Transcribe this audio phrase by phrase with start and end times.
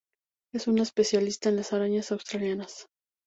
[0.51, 2.87] Es una especialista en las arañas australianas.